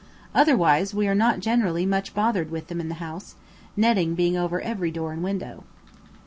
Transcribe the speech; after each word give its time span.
Otherwise, 0.33 0.95
we 0.95 1.07
are 1.07 1.13
not 1.13 1.39
generally 1.41 1.85
much 1.85 2.15
bothered 2.15 2.49
with 2.49 2.69
them 2.69 2.81
in 2.81 2.89
the 2.89 2.95
house, 2.95 3.35
netting 3.77 4.15
being 4.15 4.35
over 4.35 4.59
every 4.59 4.89
door 4.89 5.13
and 5.13 5.21
window. 5.23 5.63